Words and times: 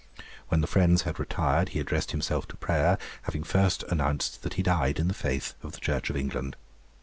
When 0.47 0.61
the 0.61 0.65
friends 0.65 1.03
had 1.03 1.19
retired 1.19 1.69
he 1.69 1.79
addressed 1.79 2.09
himself 2.09 2.47
to 2.47 2.55
prayer, 2.57 2.97
having 3.21 3.43
first 3.43 3.83
announced 3.83 4.41
that 4.41 4.55
he 4.55 4.63
died 4.63 4.97
in 4.97 5.07
the 5.07 5.13
faith 5.13 5.53
of 5.61 5.73
the 5.73 5.79
Church 5.79 6.09
of 6.09 6.17
England. 6.17 6.55